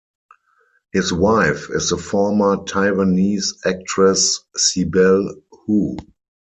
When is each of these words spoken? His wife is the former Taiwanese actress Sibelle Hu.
His 0.93 1.13
wife 1.13 1.67
is 1.69 1.89
the 1.89 1.97
former 1.97 2.57
Taiwanese 2.57 3.63
actress 3.67 4.43
Sibelle 4.57 5.35
Hu. 5.67 5.95